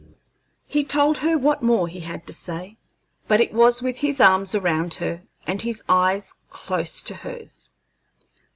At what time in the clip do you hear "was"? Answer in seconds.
3.53-3.83